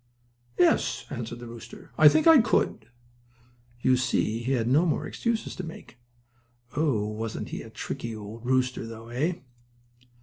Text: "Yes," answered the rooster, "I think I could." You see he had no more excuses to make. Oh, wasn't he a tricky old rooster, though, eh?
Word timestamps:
"Yes," 0.57 1.05
answered 1.11 1.37
the 1.37 1.45
rooster, 1.45 1.91
"I 1.95 2.09
think 2.09 2.25
I 2.25 2.41
could." 2.41 2.87
You 3.81 3.95
see 3.97 4.39
he 4.41 4.53
had 4.53 4.67
no 4.67 4.83
more 4.83 5.05
excuses 5.05 5.55
to 5.57 5.63
make. 5.63 5.99
Oh, 6.75 7.05
wasn't 7.05 7.49
he 7.49 7.61
a 7.61 7.69
tricky 7.69 8.15
old 8.15 8.43
rooster, 8.43 8.87
though, 8.87 9.09
eh? 9.09 9.33